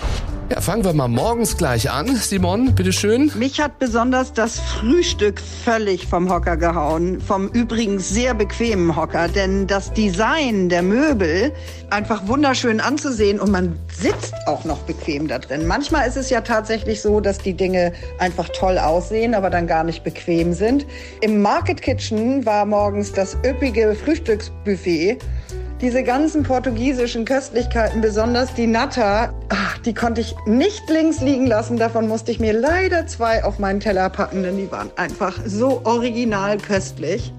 Ja, 0.51 0.61
fangen 0.61 0.83
wir 0.83 0.93
mal 0.93 1.07
morgens 1.07 1.57
gleich 1.57 1.91
an. 1.91 2.15
Simon, 2.15 2.73
bitteschön. 2.73 3.31
Mich 3.35 3.61
hat 3.61 3.77
besonders 3.77 4.33
das 4.33 4.59
Frühstück 4.59 5.39
völlig 5.39 6.07
vom 6.07 6.27
Hocker 6.27 6.57
gehauen. 6.57 7.21
Vom 7.21 7.49
übrigens 7.49 8.09
sehr 8.09 8.33
bequemen 8.33 8.95
Hocker. 8.95 9.27
Denn 9.27 9.67
das 9.67 9.93
Design 9.93 10.67
der 10.69 10.81
Möbel 10.81 11.53
einfach 11.91 12.27
wunderschön 12.27 12.79
anzusehen 12.79 13.39
und 13.39 13.51
man 13.51 13.77
sitzt 13.91 14.33
auch 14.47 14.65
noch 14.65 14.79
bequem 14.79 15.27
da 15.27 15.37
drin. 15.37 15.67
Manchmal 15.67 16.07
ist 16.07 16.17
es 16.17 16.31
ja 16.31 16.41
tatsächlich 16.41 16.99
so, 16.99 17.19
dass 17.19 17.37
die 17.37 17.53
Dinge 17.53 17.93
einfach 18.17 18.49
toll 18.49 18.79
aussehen, 18.79 19.35
aber 19.35 19.51
dann 19.51 19.67
gar 19.67 19.83
nicht 19.83 20.03
bequem 20.03 20.53
sind. 20.53 20.87
Im 21.21 21.43
Market 21.43 21.83
Kitchen 21.83 22.43
war 22.47 22.65
morgens 22.65 23.11
das 23.11 23.37
üppige 23.45 23.95
Frühstücksbuffet 24.03 25.19
diese 25.81 26.03
ganzen 26.03 26.43
portugiesischen 26.43 27.23
Köstlichkeiten, 27.23 28.01
besonders 28.01 28.53
die 28.53 28.67
Natter, 28.67 29.33
ach, 29.47 29.77
die 29.79 29.93
konnte 29.93 30.19
ich 30.21 30.35
nicht 30.45 30.89
links 30.89 31.21
liegen 31.21 31.47
lassen. 31.47 31.77
Davon 31.77 32.07
musste 32.07 32.31
ich 32.31 32.39
mir 32.39 32.53
leider 32.53 33.07
zwei 33.07 33.43
auf 33.43 33.59
meinen 33.59 33.79
Teller 33.79 34.09
packen, 34.09 34.43
denn 34.43 34.57
die 34.57 34.69
waren 34.71 34.91
einfach 34.97 35.39
so 35.45 35.81
original 35.85 36.57
köstlich. 36.57 37.33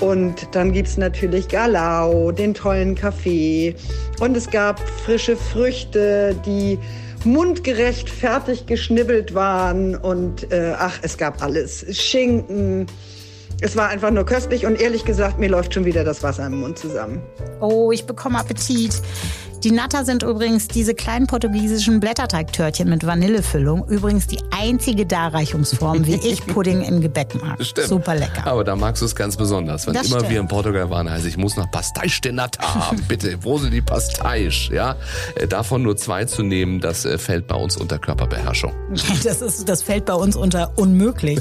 Und 0.00 0.48
dann 0.52 0.72
gibt's 0.72 0.96
natürlich 0.96 1.48
Galao, 1.48 2.32
den 2.32 2.54
tollen 2.54 2.94
Kaffee. 2.94 3.76
Und 4.18 4.36
es 4.36 4.50
gab 4.50 4.80
frische 4.80 5.36
Früchte, 5.36 6.34
die 6.46 6.78
mundgerecht 7.24 8.08
fertig 8.08 8.66
geschnibbelt 8.66 9.34
waren. 9.34 9.94
Und 9.94 10.50
äh, 10.50 10.72
ach, 10.76 10.98
es 11.02 11.18
gab 11.18 11.42
alles. 11.42 11.84
Schinken. 11.96 12.86
Es 13.62 13.76
war 13.76 13.88
einfach 13.88 14.10
nur 14.10 14.24
köstlich 14.24 14.64
und 14.64 14.80
ehrlich 14.80 15.04
gesagt, 15.04 15.38
mir 15.38 15.50
läuft 15.50 15.74
schon 15.74 15.84
wieder 15.84 16.02
das 16.02 16.22
Wasser 16.22 16.46
im 16.46 16.60
Mund 16.60 16.78
zusammen. 16.78 17.20
Oh, 17.60 17.92
ich 17.92 18.06
bekomme 18.06 18.38
Appetit. 18.38 19.02
Die 19.62 19.70
Natter 19.72 20.04
sind 20.06 20.22
übrigens 20.22 20.68
diese 20.68 20.94
kleinen 20.94 21.26
portugiesischen 21.26 22.00
Blätterteigtörtchen 22.00 22.88
mit 22.88 23.04
Vanillefüllung. 23.06 23.86
Übrigens 23.88 24.26
die 24.26 24.38
einzige 24.50 25.04
Darreichungsform, 25.04 26.06
wie 26.06 26.14
ich 26.26 26.46
Pudding 26.46 26.82
im 26.82 27.00
Gebäck 27.02 27.40
mag. 27.42 27.62
Stimmt. 27.62 27.88
Super 27.88 28.14
lecker. 28.14 28.46
Aber 28.46 28.64
da 28.64 28.74
magst 28.74 29.02
du 29.02 29.06
es 29.06 29.14
ganz 29.14 29.36
besonders. 29.36 29.86
Wenn 29.86 29.94
Das 29.94 30.06
immer 30.06 30.16
stimmt. 30.20 30.32
wir 30.32 30.40
in 30.40 30.48
Portugal 30.48 30.88
waren, 30.90 31.10
heißt 31.10 31.26
ich 31.26 31.36
muss 31.36 31.56
noch 31.56 31.66
Pastéis 31.70 32.20
de 32.22 32.32
Nata 32.32 32.74
haben. 32.74 33.02
Bitte, 33.08 33.36
wo 33.42 33.58
sind 33.58 33.72
die 33.72 33.82
Pastéis? 33.82 34.72
Ja, 34.72 34.96
Äh, 35.34 35.46
davon 35.46 35.82
nur 35.82 35.96
zwei 35.96 36.24
zu 36.24 36.42
nehmen, 36.42 36.80
das 36.80 37.04
äh, 37.04 37.18
fällt 37.18 37.46
bei 37.46 37.54
uns 37.56 37.76
unter 37.76 37.98
Körperbeherrschung. 37.98 38.72
Das, 39.22 39.42
ist, 39.42 39.68
das 39.68 39.82
fällt 39.82 40.06
bei 40.06 40.14
uns 40.14 40.34
unter 40.36 40.72
unmöglich. 40.76 41.38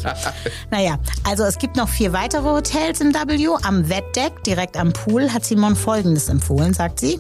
naja, 0.70 0.98
also 1.24 1.44
es 1.44 1.58
gibt 1.58 1.76
noch 1.78 1.88
vier 1.88 2.12
weitere 2.14 2.44
Hotels 2.44 3.00
in 3.00 3.14
W. 3.14 3.48
Am 3.64 3.90
Wettdeck, 3.90 4.44
direkt 4.44 4.76
am 4.78 4.92
Pool, 4.92 5.32
hat 5.34 5.46
Simon 5.46 5.76
Folgendes 5.76 6.28
empfohlen, 6.30 6.74
sagt 6.74 7.00
sie. 7.00 7.20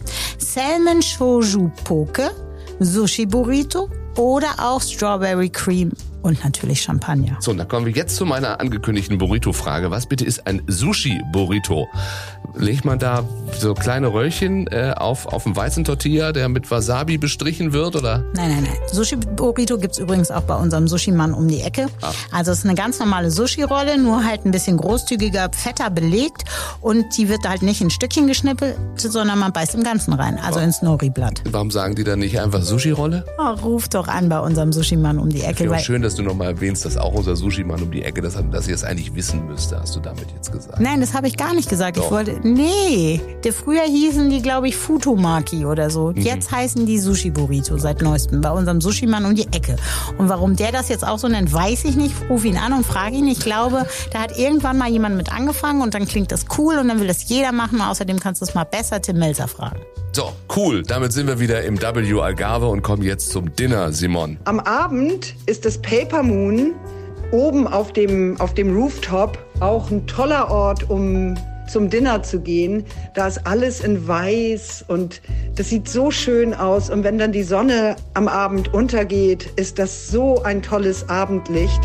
Salmon 0.89 1.03
Shoju 1.03 1.69
Poke, 1.83 2.31
Sushi 2.79 3.27
Burrito 3.27 3.91
oder 4.17 4.47
auch 4.57 4.81
Strawberry 4.81 5.49
Cream 5.49 5.91
und 6.23 6.43
natürlich 6.43 6.81
Champagner. 6.81 7.37
So, 7.41 7.51
und 7.51 7.59
da 7.59 7.65
kommen 7.65 7.85
wir 7.85 7.93
jetzt 7.93 8.15
zu 8.15 8.25
meiner 8.25 8.59
angekündigten 8.59 9.19
Burrito-Frage. 9.19 9.91
Was 9.91 10.07
bitte 10.07 10.25
ist 10.25 10.47
ein 10.47 10.63
Sushi-Burrito? 10.65 11.87
Legt 12.55 12.85
man 12.85 12.99
da 12.99 13.23
so 13.57 13.73
kleine 13.73 14.13
Röllchen 14.13 14.67
äh, 14.67 14.93
auf, 14.95 15.25
auf 15.27 15.45
einen 15.45 15.55
Weizentortilla, 15.55 16.31
der 16.31 16.49
mit 16.49 16.69
Wasabi 16.69 17.17
bestrichen 17.17 17.73
wird, 17.73 17.95
oder? 17.95 18.23
Nein, 18.35 18.51
nein, 18.51 18.63
nein. 18.63 18.77
Sushi 18.91 19.15
Burrito 19.15 19.77
gibt's 19.77 19.97
übrigens 19.97 20.31
auch 20.31 20.43
bei 20.43 20.55
unserem 20.55 20.87
Sushi-Mann 20.87 21.33
um 21.33 21.47
die 21.47 21.61
Ecke. 21.61 21.87
Also 22.31 22.51
es 22.51 22.59
ist 22.59 22.65
eine 22.65 22.75
ganz 22.75 22.99
normale 22.99 23.31
Sushi-Rolle, 23.31 23.97
nur 23.97 24.23
halt 24.23 24.45
ein 24.45 24.51
bisschen 24.51 24.77
großzügiger, 24.77 25.49
fetter 25.51 25.89
belegt. 25.89 26.43
Und 26.81 27.05
die 27.17 27.29
wird 27.29 27.47
halt 27.47 27.61
nicht 27.61 27.81
in 27.81 27.89
Stückchen 27.89 28.27
geschnippelt, 28.27 28.77
sondern 28.95 29.39
man 29.39 29.51
beißt 29.53 29.75
im 29.75 29.83
Ganzen 29.83 30.13
rein, 30.13 30.39
also 30.39 30.59
ins 30.59 30.81
Nori-Blatt. 30.81 31.41
Warum 31.49 31.71
sagen 31.71 31.95
die 31.95 32.03
dann 32.03 32.19
nicht 32.19 32.39
einfach 32.39 32.61
Sushi-Rolle? 32.61 33.25
Oh, 33.37 33.59
ruf 33.61 33.89
doch 33.89 34.07
an 34.07 34.29
bei 34.29 34.39
unserem 34.39 34.71
Sushi-Mann 34.71 35.17
um 35.19 35.29
die 35.29 35.41
Ecke. 35.41 35.65
Ja, 35.65 35.79
schön, 35.79 36.01
dass 36.01 36.15
du 36.15 36.23
nochmal 36.23 36.47
erwähnst, 36.47 36.85
dass 36.85 36.97
auch 36.97 37.13
unser 37.13 37.35
Sushi-Mann 37.35 37.81
um 37.81 37.91
die 37.91 38.03
Ecke, 38.03 38.21
dass, 38.21 38.37
dass 38.51 38.67
ihr 38.67 38.75
es 38.75 38.83
eigentlich 38.83 39.13
wissen 39.15 39.45
müsste, 39.47 39.79
hast 39.79 39.95
du 39.95 39.99
damit 39.99 40.25
jetzt 40.35 40.51
gesagt. 40.51 40.79
Nein, 40.79 41.01
das 41.01 41.13
habe 41.13 41.27
ich 41.27 41.37
gar 41.37 41.53
nicht 41.53 41.69
gesagt. 41.69 41.97
Ich 41.97 42.03
Doch. 42.03 42.11
wollte. 42.11 42.38
Nee. 42.43 43.21
Der 43.43 43.53
früher 43.53 43.83
hießen 43.83 44.29
die, 44.29 44.41
glaube 44.41 44.67
ich, 44.67 44.77
Futomaki 44.77 45.65
oder 45.65 45.89
so. 45.89 46.11
Mhm. 46.11 46.21
Jetzt 46.21 46.51
heißen 46.51 46.85
die 46.85 46.99
Sushi 46.99 47.29
Burrito 47.29 47.77
seit 47.77 48.01
neuestem 48.01 48.41
bei 48.41 48.51
unserem 48.51 48.81
Sushi-Mann 48.81 49.25
um 49.25 49.35
die 49.35 49.47
Ecke. 49.47 49.75
Und 50.17 50.29
warum 50.29 50.55
der 50.55 50.71
das 50.71 50.89
jetzt 50.89 51.05
auch 51.05 51.19
so 51.19 51.27
nennt, 51.27 51.51
weiß 51.51 51.85
ich 51.85 51.95
nicht. 51.95 52.15
Ruf 52.29 52.45
ihn 52.45 52.57
an 52.57 52.73
und 52.73 52.85
frage 52.85 53.17
ihn. 53.17 53.27
Ich 53.27 53.39
glaube, 53.39 53.85
da 54.11 54.19
hat 54.19 54.37
irgendwann 54.37 54.77
mal 54.77 54.89
jemand 54.89 55.17
mit 55.17 55.31
angefangen 55.31 55.81
und 55.81 55.93
dann 55.93 56.07
klingt 56.07 56.31
das 56.31 56.45
cool 56.57 56.77
und 56.77 56.87
dann 56.87 56.99
will 56.99 57.07
das 57.07 57.27
jeder 57.27 57.51
machen. 57.51 57.81
Außerdem 57.81 58.19
kannst 58.19 58.41
du 58.41 58.45
es 58.45 58.53
mal 58.53 58.63
besser 58.63 59.01
Tim 59.01 59.17
Melzer 59.19 59.47
fragen. 59.47 59.79
So, 60.13 60.31
cool. 60.55 60.83
Damit 60.83 61.13
sind 61.13 61.27
wir 61.27 61.39
wieder 61.39 61.63
im 61.63 61.79
W 61.81 62.19
Algarve 62.19 62.67
und 62.67 62.81
kommen 62.81 63.03
jetzt 63.03 63.29
zum 63.29 63.55
Dinner, 63.55 63.91
Simon. 63.91 64.37
Am 64.45 64.59
Abend 64.59 65.35
ist 65.45 65.65
das 65.65 65.77
Paper 65.81 66.23
Moon 66.23 66.73
oben 67.31 67.67
auf 67.67 67.93
dem, 67.93 68.39
auf 68.39 68.53
dem 68.53 68.75
Rooftop 68.75 69.37
auch 69.59 69.91
ein 69.91 70.07
toller 70.07 70.49
Ort, 70.49 70.89
um 70.89 71.35
zum 71.69 71.89
Dinner 71.89 72.23
zu 72.23 72.41
gehen. 72.41 72.83
Da 73.13 73.27
ist 73.27 73.45
alles 73.45 73.81
in 73.81 74.07
weiß 74.07 74.85
und 74.87 75.21
das 75.55 75.69
sieht 75.69 75.87
so 75.87 76.11
schön 76.11 76.53
aus. 76.53 76.89
Und 76.89 77.03
wenn 77.03 77.17
dann 77.17 77.31
die 77.31 77.43
Sonne 77.43 77.95
am 78.13 78.27
Abend 78.27 78.73
untergeht, 78.73 79.49
ist 79.55 79.79
das 79.79 80.09
so 80.09 80.43
ein 80.43 80.61
tolles 80.61 81.07
Abendlicht. 81.09 81.81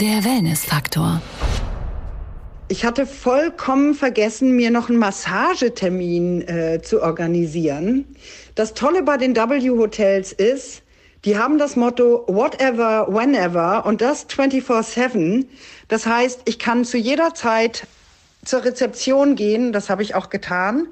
Der 0.00 0.24
Wellnessfaktor. 0.24 1.20
Ich 2.68 2.86
hatte 2.86 3.04
vollkommen 3.04 3.92
vergessen, 3.92 4.56
mir 4.56 4.70
noch 4.70 4.88
einen 4.88 4.96
Massagetermin 4.96 6.40
äh, 6.48 6.80
zu 6.80 7.02
organisieren. 7.02 8.06
Das 8.54 8.72
Tolle 8.72 9.02
bei 9.02 9.18
den 9.18 9.36
W-Hotels 9.36 10.32
ist, 10.32 10.80
die 11.26 11.36
haben 11.36 11.58
das 11.58 11.76
Motto 11.76 12.24
whatever, 12.28 13.08
whenever 13.10 13.84
und 13.84 14.00
das 14.00 14.26
24-7. 14.26 15.44
Das 15.88 16.06
heißt, 16.06 16.40
ich 16.46 16.58
kann 16.58 16.86
zu 16.86 16.96
jeder 16.96 17.34
Zeit 17.34 17.86
zur 18.42 18.64
Rezeption 18.64 19.34
gehen, 19.34 19.70
das 19.74 19.90
habe 19.90 20.02
ich 20.02 20.14
auch 20.14 20.30
getan 20.30 20.86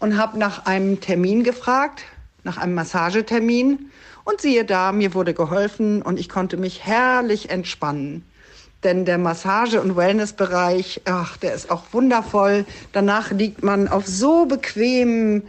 und 0.00 0.18
habe 0.18 0.38
nach 0.38 0.66
einem 0.66 1.00
Termin 1.00 1.44
gefragt, 1.44 2.04
nach 2.44 2.58
einem 2.58 2.74
Massagetermin. 2.74 3.90
Und 4.24 4.42
siehe 4.42 4.66
da, 4.66 4.92
mir 4.92 5.14
wurde 5.14 5.32
geholfen 5.32 6.02
und 6.02 6.20
ich 6.20 6.28
konnte 6.28 6.58
mich 6.58 6.84
herrlich 6.84 7.48
entspannen. 7.48 8.26
Denn 8.82 9.04
der 9.04 9.18
Massage- 9.18 9.80
und 9.80 9.96
Wellnessbereich, 9.96 11.02
ach, 11.04 11.36
der 11.36 11.54
ist 11.54 11.70
auch 11.70 11.84
wundervoll. 11.92 12.64
Danach 12.92 13.30
liegt 13.30 13.62
man 13.62 13.88
auf 13.88 14.06
so 14.06 14.46
bequemen 14.46 15.42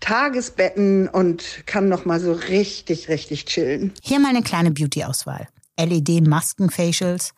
Tagesbetten 0.00 1.08
und 1.08 1.66
kann 1.66 1.88
noch 1.88 2.04
mal 2.04 2.20
so 2.20 2.32
richtig, 2.32 3.08
richtig 3.08 3.46
chillen. 3.46 3.92
Hier 4.02 4.20
mal 4.20 4.28
eine 4.28 4.42
kleine 4.42 4.70
Beauty-Auswahl. 4.70 5.48
LED-Masken-Facials, 5.78 7.34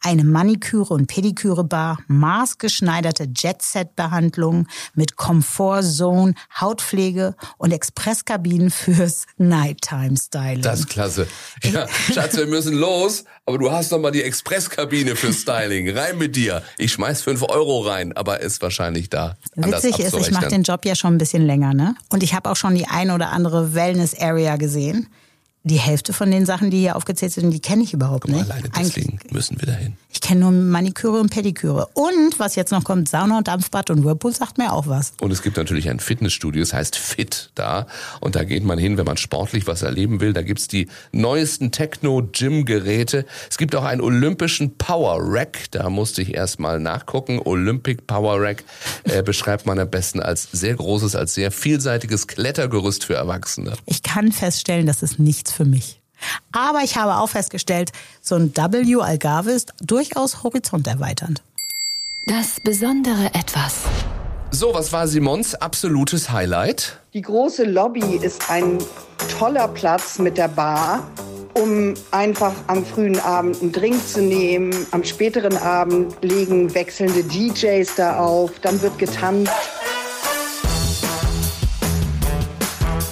eine 0.00 0.24
Maniküre- 0.24 0.92
und 0.92 1.06
Pediküre-Bar, 1.06 1.98
maßgeschneiderte 2.08 3.28
Jet-Set-Behandlung 3.34 4.66
mit 4.94 5.16
Comfort-Zone, 5.16 6.34
Hautpflege 6.60 7.36
und 7.58 7.72
Expresskabinen 7.72 8.70
fürs 8.70 9.26
Nighttime-Styling. 9.38 10.62
Das 10.62 10.80
ist 10.80 10.88
klasse. 10.88 11.26
Ja, 11.62 11.86
Schatz, 12.12 12.36
wir 12.36 12.46
müssen 12.46 12.74
los, 12.74 13.24
aber 13.46 13.58
du 13.58 13.70
hast 13.70 13.92
doch 13.92 13.98
mal 13.98 14.10
die 14.10 14.22
Expresskabine 14.22 15.16
für 15.16 15.32
Styling. 15.32 15.96
Rein 15.96 16.18
mit 16.18 16.36
dir. 16.36 16.62
Ich 16.78 16.92
schmeiß 16.92 17.22
fünf 17.22 17.42
Euro 17.42 17.80
rein, 17.80 18.12
aber 18.16 18.40
ist 18.40 18.60
wahrscheinlich 18.62 19.10
da 19.10 19.36
Witzig 19.54 19.98
ist, 19.98 20.14
ich 20.16 20.30
mache 20.30 20.48
den 20.48 20.62
Job 20.62 20.84
ja 20.84 20.94
schon 20.94 21.14
ein 21.14 21.18
bisschen 21.18 21.44
länger, 21.44 21.74
ne? 21.74 21.94
Und 22.08 22.22
ich 22.22 22.34
habe 22.34 22.50
auch 22.50 22.56
schon 22.56 22.74
die 22.74 22.86
ein 22.86 23.10
oder 23.10 23.30
andere 23.30 23.74
Wellness-Area 23.74 24.56
gesehen. 24.56 25.08
Die 25.66 25.78
Hälfte 25.78 26.12
von 26.12 26.30
den 26.30 26.44
Sachen, 26.44 26.70
die 26.70 26.80
hier 26.80 26.94
aufgezählt 26.94 27.32
sind, 27.32 27.50
die 27.50 27.60
kenne 27.60 27.82
ich 27.82 27.94
überhaupt 27.94 28.28
nicht. 28.28 28.44
Alleine 28.50 28.68
deswegen 28.78 29.18
müssen 29.30 29.58
wir 29.58 29.66
dahin. 29.66 29.96
Ich 30.12 30.20
kenne 30.20 30.40
nur 30.40 30.50
Maniküre 30.52 31.18
und 31.18 31.30
Pediküre. 31.30 31.88
Und 31.94 32.38
was 32.38 32.54
jetzt 32.54 32.70
noch 32.70 32.84
kommt, 32.84 33.08
Sauna 33.08 33.38
und 33.38 33.48
Dampfbad 33.48 33.88
und 33.88 34.04
Whirlpool 34.04 34.34
sagt 34.34 34.58
mir 34.58 34.74
auch 34.74 34.86
was. 34.86 35.14
Und 35.22 35.30
es 35.30 35.42
gibt 35.42 35.56
natürlich 35.56 35.88
ein 35.88 36.00
Fitnessstudio, 36.00 36.62
das 36.62 36.74
heißt 36.74 36.96
Fit 36.96 37.50
da. 37.54 37.86
Und 38.20 38.36
da 38.36 38.44
geht 38.44 38.62
man 38.62 38.78
hin, 38.78 38.98
wenn 38.98 39.06
man 39.06 39.16
sportlich 39.16 39.66
was 39.66 39.80
erleben 39.80 40.20
will. 40.20 40.34
Da 40.34 40.42
gibt's 40.42 40.68
die 40.68 40.88
neuesten 41.12 41.72
Techno-Gym-Geräte. 41.72 43.24
Es 43.48 43.56
gibt 43.56 43.74
auch 43.74 43.84
einen 43.84 44.02
olympischen 44.02 44.76
Power 44.76 45.16
Rack. 45.18 45.70
Da 45.70 45.88
musste 45.88 46.20
ich 46.20 46.34
erst 46.34 46.60
mal 46.60 46.78
nachgucken. 46.78 47.40
Olympic 47.42 48.02
Power 48.06 48.38
Rack 48.38 48.64
äh, 49.04 49.22
beschreibt 49.22 49.64
man 49.64 49.78
am 49.78 49.88
besten 49.88 50.20
als 50.20 50.46
sehr 50.52 50.74
großes, 50.74 51.16
als 51.16 51.32
sehr 51.32 51.50
vielseitiges 51.50 52.26
Klettergerüst 52.26 53.04
für 53.04 53.14
Erwachsene. 53.14 53.72
Ich 53.86 54.02
kann 54.02 54.30
feststellen, 54.30 54.86
das 54.86 55.02
ist 55.02 55.18
nichts 55.18 55.53
für 55.54 55.64
mich. 55.64 56.00
Aber 56.52 56.80
ich 56.82 56.96
habe 56.96 57.16
auch 57.16 57.28
festgestellt, 57.28 57.92
so 58.20 58.34
ein 58.36 58.54
W 58.56 59.00
Algarve 59.00 59.50
ist 59.50 59.72
durchaus 59.80 60.42
horizonterweiternd. 60.42 61.42
Das 62.26 62.60
besondere 62.60 63.26
Etwas. 63.34 63.82
So, 64.50 64.72
was 64.72 64.92
war 64.92 65.08
Simons 65.08 65.54
absolutes 65.54 66.30
Highlight? 66.30 67.00
Die 67.12 67.22
große 67.22 67.64
Lobby 67.64 68.16
ist 68.16 68.50
ein 68.50 68.78
toller 69.38 69.68
Platz 69.68 70.18
mit 70.18 70.38
der 70.38 70.48
Bar, 70.48 71.06
um 71.54 71.94
einfach 72.12 72.52
am 72.68 72.84
frühen 72.86 73.18
Abend 73.18 73.60
einen 73.60 73.72
Drink 73.72 74.06
zu 74.06 74.22
nehmen. 74.22 74.86
Am 74.92 75.04
späteren 75.04 75.56
Abend 75.56 76.16
legen 76.22 76.72
wechselnde 76.74 77.24
DJs 77.24 77.94
da 77.96 78.18
auf, 78.18 78.52
dann 78.60 78.80
wird 78.80 78.98
getanzt. 78.98 79.52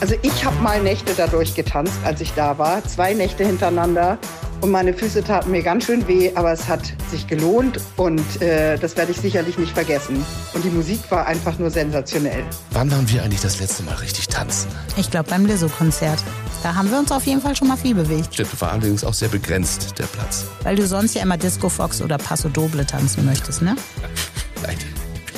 Also 0.03 0.17
ich 0.23 0.45
habe 0.45 0.61
mal 0.61 0.83
Nächte 0.83 1.15
dadurch 1.17 1.55
getanzt, 1.55 1.95
als 2.05 2.21
ich 2.21 2.33
da 2.33 2.59
war, 2.59 2.85
zwei 2.85 3.15
Nächte 3.15 3.47
hintereinander. 3.47 4.19
und 4.61 4.73
meine 4.73 4.93
Füße 4.95 5.23
taten 5.23 5.53
mir 5.53 5.63
ganz 5.63 5.85
schön 5.85 6.09
weh, 6.09 6.33
aber 6.35 6.51
es 6.53 6.67
hat 6.67 6.81
sich 7.09 7.29
gelohnt 7.29 7.79
und 7.97 8.43
äh, 8.43 8.77
das 8.79 8.97
werde 8.97 9.13
ich 9.13 9.19
sicherlich 9.19 9.59
nicht 9.59 9.71
vergessen. 9.73 10.27
Und 10.55 10.65
die 10.65 10.71
Musik 10.71 10.99
war 11.11 11.29
einfach 11.29 11.57
nur 11.61 11.71
sensationell. 11.71 12.43
Wann 12.73 12.91
waren 12.91 13.09
wir 13.09 13.23
eigentlich 13.23 13.43
das 13.43 13.61
letzte 13.61 13.85
Mal 13.85 13.95
richtig 13.95 14.27
tanzen? 14.27 14.73
Ich 14.97 15.09
glaube 15.09 15.31
beim 15.31 15.47
Lizzo-Konzert. 15.47 16.19
Da 16.65 16.75
haben 16.75 16.91
wir 16.91 16.99
uns 16.99 17.13
auf 17.13 17.25
jeden 17.25 17.41
Fall 17.41 17.55
schon 17.55 17.69
mal 17.69 17.77
viel 17.77 17.95
bewegt. 17.95 18.35
Stimmt, 18.35 18.61
war 18.61 18.73
allerdings 18.73 19.05
auch 19.05 19.15
sehr 19.15 19.29
begrenzt, 19.29 20.01
der 20.01 20.07
Platz. 20.07 20.47
Weil 20.65 20.75
du 20.75 20.85
sonst 20.85 21.15
ja 21.15 21.23
immer 21.23 21.37
Disco 21.37 21.69
Fox 21.69 22.03
oder 22.03 22.19
Paso 22.19 22.49
Doble 22.49 22.85
tanzen 22.85 23.25
möchtest, 23.25 23.63
ne? 23.63 23.77
Nein, 24.65 24.77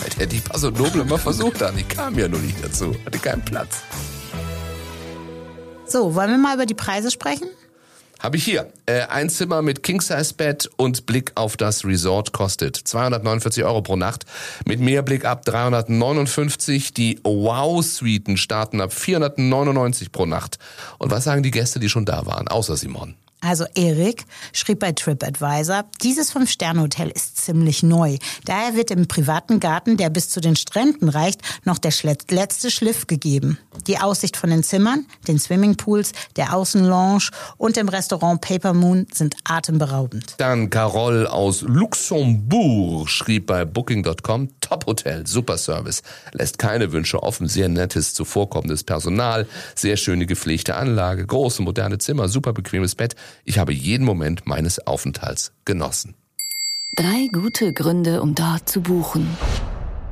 weil 0.00 0.09
der 0.18 0.26
die 0.26 0.40
Paso 0.40 0.71
Doble 0.71 1.02
immer 1.02 1.18
versucht 1.18 1.61
hat. 1.61 1.75
Ich 1.76 1.87
kam 1.87 2.18
ja 2.18 2.28
nur 2.28 2.40
nicht 2.40 2.64
dazu, 2.64 2.97
hatte 3.04 3.18
keinen 3.18 3.44
Platz. 3.44 3.83
So, 5.94 6.16
wollen 6.16 6.30
wir 6.32 6.38
mal 6.38 6.56
über 6.56 6.66
die 6.66 6.74
Preise 6.74 7.12
sprechen? 7.12 7.46
Habe 8.18 8.36
ich 8.36 8.44
hier. 8.44 8.68
Äh, 8.86 9.02
ein 9.02 9.30
Zimmer 9.30 9.62
mit 9.62 9.84
King-Size-Bett 9.84 10.68
und 10.76 11.06
Blick 11.06 11.30
auf 11.36 11.56
das 11.56 11.84
Resort 11.84 12.32
kostet 12.32 12.74
249 12.74 13.62
Euro 13.62 13.80
pro 13.80 13.94
Nacht. 13.94 14.24
Mit 14.66 14.80
Mehrblick 14.80 15.24
ab 15.24 15.44
359. 15.44 16.94
Die 16.94 17.20
Wow-Suiten 17.22 18.36
starten 18.36 18.80
ab 18.80 18.92
499 18.92 20.10
pro 20.10 20.26
Nacht. 20.26 20.58
Und 20.98 21.12
was 21.12 21.22
sagen 21.22 21.44
die 21.44 21.52
Gäste, 21.52 21.78
die 21.78 21.88
schon 21.88 22.06
da 22.06 22.26
waren, 22.26 22.48
außer 22.48 22.76
Simon? 22.76 23.14
Also 23.44 23.66
Erik 23.74 24.24
schrieb 24.54 24.78
bei 24.78 24.92
TripAdvisor, 24.92 25.84
dieses 26.02 26.30
Fünf-Sterne-Hotel 26.30 27.10
ist 27.10 27.36
ziemlich 27.36 27.82
neu. 27.82 28.16
Daher 28.46 28.74
wird 28.74 28.90
im 28.90 29.06
privaten 29.06 29.60
Garten, 29.60 29.98
der 29.98 30.08
bis 30.08 30.30
zu 30.30 30.40
den 30.40 30.56
Stränden 30.56 31.10
reicht, 31.10 31.42
noch 31.64 31.76
der 31.76 31.92
letzte 32.30 32.70
Schliff 32.70 33.06
gegeben. 33.06 33.58
Die 33.86 33.98
Aussicht 33.98 34.38
von 34.38 34.48
den 34.48 34.62
Zimmern, 34.62 35.04
den 35.28 35.38
Swimmingpools, 35.38 36.12
der 36.36 36.54
Außenlounge 36.54 37.28
und 37.58 37.76
dem 37.76 37.90
Restaurant 37.90 38.40
Paper 38.40 38.72
Moon 38.72 39.06
sind 39.12 39.36
atemberaubend. 39.44 40.36
Dann 40.38 40.70
Carol 40.70 41.26
aus 41.26 41.60
Luxemburg 41.60 43.10
schrieb 43.10 43.46
bei 43.46 43.66
Booking.com, 43.66 44.48
Top-Hotel, 44.60 45.26
super 45.26 45.58
Service, 45.58 46.02
lässt 46.32 46.58
keine 46.58 46.92
Wünsche 46.92 47.22
offen, 47.22 47.46
sehr 47.46 47.68
nettes, 47.68 48.14
zuvorkommendes 48.14 48.84
Personal, 48.84 49.46
sehr 49.74 49.98
schöne 49.98 50.24
gepflegte 50.24 50.76
Anlage, 50.76 51.26
große 51.26 51.60
moderne 51.60 51.98
Zimmer, 51.98 52.28
super 52.28 52.54
bequemes 52.54 52.94
Bett. 52.94 53.14
Ich 53.44 53.58
habe 53.58 53.72
jeden 53.72 54.04
Moment 54.04 54.46
meines 54.46 54.86
Aufenthalts 54.86 55.52
genossen. 55.64 56.14
Drei 56.96 57.28
gute 57.32 57.72
Gründe, 57.72 58.22
um 58.22 58.34
dort 58.34 58.68
zu 58.68 58.80
buchen. 58.80 59.26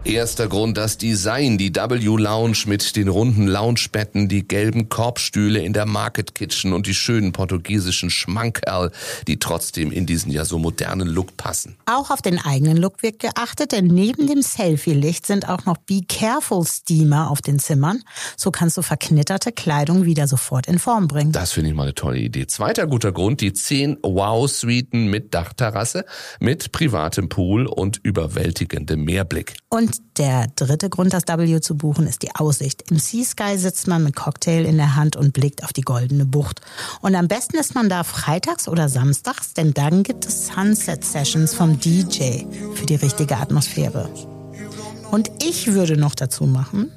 Erster 0.05 0.49
Grund 0.49 0.77
das 0.77 0.99
Design, 0.99 1.59
die 1.59 1.73
W-Lounge 1.73 2.65
mit 2.67 2.97
den 2.97 3.07
runden 3.07 3.47
Loungebetten, 3.47 4.29
die 4.29 4.47
gelben 4.47 4.89
Korbstühle 4.89 5.61
in 5.61 5.73
der 5.73 5.87
Market 5.87 6.35
Kitchen 6.35 6.73
und 6.73 6.89
die 6.89 6.95
schönen 6.95 7.31
portugiesischen 7.31 8.11
Schmankerl, 8.11 8.91
die 9.29 9.39
trotzdem 9.39 9.93
in 9.93 10.05
diesen 10.05 10.33
ja 10.33 10.45
so 10.45 10.59
modernen 10.59 11.07
Look 11.07 11.37
passen. 11.37 11.77
Auch 11.87 12.11
auf 12.11 12.21
den 12.21 12.41
eigenen 12.41 12.79
Look 12.79 13.05
wird 13.05 13.21
geachtet, 13.21 13.71
denn 13.71 13.87
neben 13.87 14.27
dem 14.27 14.43
Selfie-Licht 14.43 15.25
sind 15.25 15.49
auch 15.49 15.67
noch 15.67 15.77
Be 15.77 16.01
Careful 16.09 16.67
Steamer 16.67 17.31
auf 17.31 17.41
den 17.41 17.61
Zimmern. 17.61 18.03
So 18.37 18.51
kannst 18.51 18.77
du 18.77 18.83
verknitterte 18.83 19.53
Kleidung 19.53 20.05
wieder 20.05 20.27
sofort 20.27 20.67
in 20.67 20.81
Form 20.81 21.07
bringen. 21.07 21.31
Das 21.31 21.53
finde 21.53 21.71
ich 21.71 21.77
mal 21.77 21.85
eine 21.85 21.95
tolle 21.95 22.19
Idee. 22.19 22.49
Zweiter 22.49 22.89
guter 22.89 23.13
Grund, 23.13 23.41
die 23.41 23.53
10 23.53 23.99
Wow-Suiten 24.03 25.07
mit 25.07 25.33
Dachterrasse, 25.33 26.05
mit 26.41 26.73
privatem 26.73 27.29
Pool 27.29 27.67
und 27.67 28.01
überwältigendem 28.03 29.05
Meerblick. 29.05 29.55
Und 29.69 29.92
der 30.17 30.49
dritte 30.57 30.89
Grund, 30.89 31.13
das 31.13 31.25
W 31.27 31.61
zu 31.61 31.77
buchen, 31.77 32.07
ist 32.07 32.23
die 32.23 32.35
Aussicht. 32.35 32.91
Im 32.91 32.99
Sea 32.99 33.25
Sky 33.25 33.59
sitzt 33.59 33.87
man 33.87 34.05
mit 34.05 34.17
Cocktail 34.17 34.65
in 34.65 34.77
der 34.77 34.97
Hand 34.97 35.17
und 35.17 35.33
blickt 35.33 35.65
auf 35.65 35.73
die 35.73 35.83
goldene 35.83 36.25
Bucht. 36.25 36.61
Und 37.01 37.15
am 37.15 37.29
besten 37.29 37.57
ist 37.57 37.75
man 37.75 37.89
da 37.89 38.05
freitags 38.05 38.69
oder 38.69 38.89
samstags, 38.89 39.55
denn 39.55 39.75
dann 39.75 40.03
gibt 40.03 40.27
es 40.27 40.49
Sunset 40.49 41.05
Sessions 41.05 41.55
vom 41.55 41.79
DJ 41.81 42.45
für 42.75 42.87
die 42.87 42.97
richtige 42.97 43.37
Atmosphäre. 43.37 44.09
Und 45.11 45.31
ich 45.43 45.73
würde 45.73 45.97
noch 45.97 46.15
dazu 46.15 46.45
machen, 46.45 46.91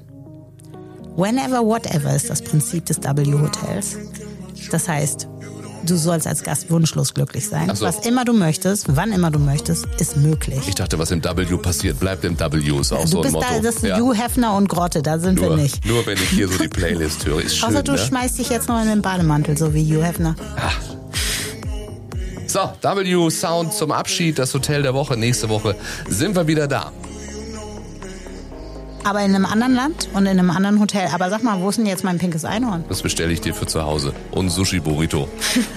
whenever, 1.15 1.65
whatever 1.65 2.15
ist 2.15 2.29
das 2.29 2.41
Prinzip 2.41 2.85
des 2.85 3.03
W 3.03 3.33
Hotels. 3.33 3.97
Das 4.71 4.87
heißt, 4.87 5.27
Du 5.83 5.95
sollst 5.97 6.27
als 6.27 6.43
Gast 6.43 6.71
wunschlos 6.71 7.13
glücklich 7.13 7.47
sein. 7.47 7.73
So. 7.75 7.85
Was 7.85 8.05
immer 8.05 8.25
du 8.25 8.33
möchtest, 8.33 8.95
wann 8.95 9.11
immer 9.11 9.31
du 9.31 9.39
möchtest, 9.39 9.85
ist 9.99 10.17
möglich. 10.17 10.61
Ich 10.67 10.75
dachte, 10.75 10.97
was 10.97 11.11
im 11.11 11.23
W 11.23 11.57
passiert, 11.57 11.99
bleibt 11.99 12.23
im 12.23 12.39
W. 12.39 12.79
Ist 12.79 12.91
auch 12.91 13.01
du 13.01 13.07
so 13.07 13.17
ein 13.17 13.23
bist 13.23 13.33
Motto. 13.33 13.47
Da, 13.49 13.59
das 13.59 13.75
ist 13.75 13.83
ja. 13.83 13.99
Hugh 13.99 14.13
Hefner 14.13 14.55
und 14.55 14.67
Grotte, 14.67 15.01
da 15.01 15.19
sind 15.19 15.39
nur, 15.39 15.51
wir 15.51 15.57
nicht. 15.57 15.85
Nur 15.85 16.05
wenn 16.05 16.17
ich 16.17 16.29
hier 16.29 16.47
so 16.47 16.57
die 16.57 16.67
Playlist 16.69 17.25
höre, 17.25 17.41
ist 17.41 17.57
schön. 17.57 17.69
Außer 17.69 17.83
du 17.83 17.93
ne? 17.93 17.97
schmeißt 17.97 18.39
dich 18.39 18.49
jetzt 18.49 18.67
noch 18.67 18.81
in 18.81 18.87
den 18.87 19.01
Bademantel, 19.01 19.57
so 19.57 19.73
wie 19.73 19.83
Hugh 19.85 20.03
Hefner. 20.03 20.35
Ach. 20.57 20.79
So, 22.47 22.71
W 22.81 23.29
Sound 23.29 23.73
zum 23.73 23.91
Abschied, 23.91 24.39
das 24.39 24.53
Hotel 24.53 24.81
der 24.81 24.93
Woche. 24.93 25.17
Nächste 25.17 25.49
Woche 25.49 25.75
sind 26.07 26.35
wir 26.35 26.47
wieder 26.47 26.67
da. 26.67 26.91
Aber 29.05 29.21
in 29.21 29.35
einem 29.35 29.45
anderen 29.45 29.75
Land 29.75 30.09
und 30.13 30.25
in 30.25 30.39
einem 30.39 30.49
anderen 30.49 30.79
Hotel. 30.79 31.07
Aber 31.13 31.29
sag 31.29 31.43
mal, 31.43 31.61
wo 31.61 31.69
ist 31.69 31.77
denn 31.77 31.85
jetzt 31.85 32.03
mein 32.03 32.17
pinkes 32.17 32.43
Einhorn? 32.43 32.83
Das 32.89 33.03
bestelle 33.03 33.31
ich 33.31 33.39
dir 33.39 33.53
für 33.53 33.67
zu 33.67 33.83
Hause. 33.83 34.13
Und 34.31 34.49
Sushi 34.49 34.79
Burrito. 34.79 35.27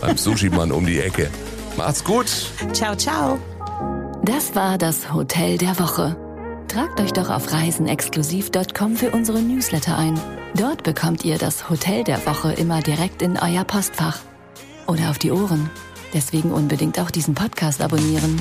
beim 0.00 0.16
Sushi-Mann 0.16 0.72
um 0.72 0.86
die 0.86 0.98
Ecke. 0.98 1.30
Macht's 1.76 2.02
gut. 2.02 2.26
Ciao, 2.72 2.96
ciao. 2.96 3.38
Das 4.24 4.54
war 4.54 4.78
das 4.78 5.12
Hotel 5.12 5.58
der 5.58 5.78
Woche. 5.78 6.16
Tragt 6.68 7.00
euch 7.00 7.12
doch 7.12 7.30
auf 7.30 7.52
reisenexklusiv.com 7.52 8.96
für 8.96 9.10
unsere 9.10 9.40
Newsletter 9.40 9.96
ein. 9.96 10.18
Dort 10.54 10.82
bekommt 10.82 11.24
ihr 11.24 11.36
das 11.38 11.68
Hotel 11.70 12.04
der 12.04 12.24
Woche 12.26 12.52
immer 12.52 12.80
direkt 12.80 13.20
in 13.22 13.38
euer 13.38 13.64
Postfach. 13.64 14.18
Oder 14.86 15.10
auf 15.10 15.18
die 15.18 15.32
Ohren. 15.32 15.70
Deswegen 16.14 16.50
unbedingt 16.50 16.98
auch 16.98 17.10
diesen 17.10 17.34
Podcast 17.34 17.82
abonnieren. 17.82 18.40